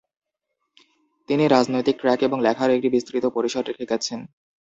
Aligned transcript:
তিনি 1.29 1.43
রাজনৈতিক 1.47 1.95
ট্র্যাক 1.99 2.19
এবং 2.23 2.37
লেখার 2.41 2.69
একটি 2.71 2.89
বিস্তৃত 2.89 3.25
পরিসর 3.27 3.61
রেখে 3.65 3.85
গেছেন। 3.91 4.19